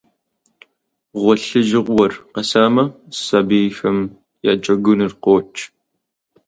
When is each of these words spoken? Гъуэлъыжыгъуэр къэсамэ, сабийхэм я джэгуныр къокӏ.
Гъуэлъыжыгъуэр 1.21 2.13
къэсамэ, 2.33 2.83
сабийхэм 3.23 3.97
я 4.49 4.53
джэгуныр 4.61 5.13
къокӏ. 5.23 5.59